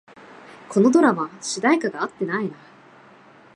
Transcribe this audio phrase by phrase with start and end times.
[0.67, 2.55] このドラマ、主題歌が合ってないな